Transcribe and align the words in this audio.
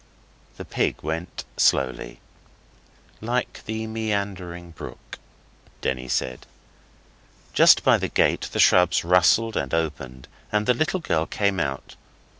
The 0.57 0.65
pig 0.65 1.03
went 1.03 1.43
slowly, 1.57 2.21
'Like 3.21 3.61
the 3.67 3.85
meandering 3.85 4.71
brook,' 4.71 5.19
Denny 5.81 6.07
said. 6.07 6.47
Just 7.53 7.83
by 7.83 7.99
the 7.99 8.09
gate 8.09 8.49
the 8.51 8.59
shrubs 8.59 9.05
rustled 9.05 9.55
and 9.55 9.75
opened, 9.75 10.27
and 10.51 10.65
the 10.65 10.73
little 10.73 11.01
girl 11.01 11.27
came 11.27 11.59
out. 11.59 11.93